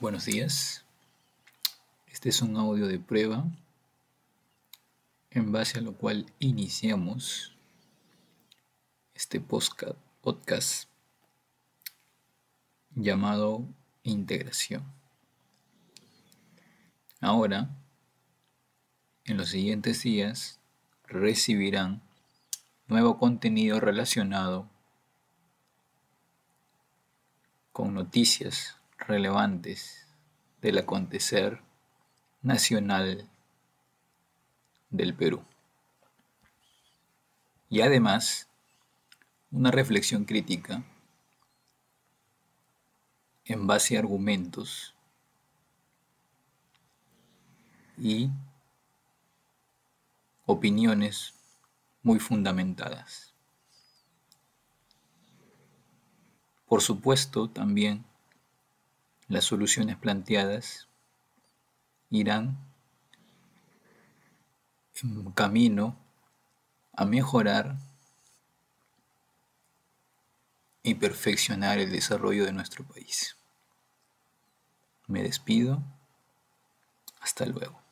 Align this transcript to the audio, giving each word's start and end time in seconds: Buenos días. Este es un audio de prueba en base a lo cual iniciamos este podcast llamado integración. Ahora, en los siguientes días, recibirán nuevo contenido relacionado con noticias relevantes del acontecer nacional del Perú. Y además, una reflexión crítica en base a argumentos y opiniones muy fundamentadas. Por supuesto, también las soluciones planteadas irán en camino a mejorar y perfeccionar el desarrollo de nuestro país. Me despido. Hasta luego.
Buenos 0.00 0.24
días. 0.24 0.84
Este 2.08 2.28
es 2.28 2.42
un 2.42 2.56
audio 2.56 2.88
de 2.88 2.98
prueba 2.98 3.44
en 5.30 5.52
base 5.52 5.78
a 5.78 5.82
lo 5.82 5.94
cual 5.94 6.26
iniciamos 6.40 7.56
este 9.14 9.38
podcast 9.38 10.88
llamado 12.96 13.64
integración. 14.02 14.82
Ahora, 17.20 17.70
en 19.26 19.36
los 19.36 19.50
siguientes 19.50 20.02
días, 20.02 20.58
recibirán 21.06 22.02
nuevo 22.88 23.16
contenido 23.16 23.78
relacionado 23.78 24.68
con 27.72 27.94
noticias 27.94 28.76
relevantes 29.06 30.06
del 30.60 30.78
acontecer 30.78 31.60
nacional 32.42 33.28
del 34.90 35.14
Perú. 35.14 35.42
Y 37.68 37.80
además, 37.80 38.48
una 39.50 39.70
reflexión 39.70 40.24
crítica 40.24 40.82
en 43.44 43.66
base 43.66 43.96
a 43.96 44.00
argumentos 44.00 44.94
y 47.98 48.30
opiniones 50.46 51.34
muy 52.02 52.18
fundamentadas. 52.18 53.32
Por 56.66 56.82
supuesto, 56.82 57.48
también 57.48 58.04
las 59.28 59.44
soluciones 59.44 59.96
planteadas 59.96 60.88
irán 62.10 62.58
en 65.02 65.32
camino 65.32 65.96
a 66.92 67.04
mejorar 67.04 67.76
y 70.82 70.94
perfeccionar 70.94 71.78
el 71.78 71.90
desarrollo 71.90 72.44
de 72.44 72.52
nuestro 72.52 72.84
país. 72.84 73.36
Me 75.06 75.22
despido. 75.22 75.82
Hasta 77.20 77.46
luego. 77.46 77.83